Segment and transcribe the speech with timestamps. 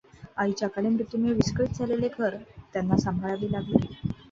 [0.37, 2.35] आईच्या अकाली मृत्यूमुळे विस्कळित झालेले घर
[2.73, 3.85] त्यांना सांभाळावे लागले.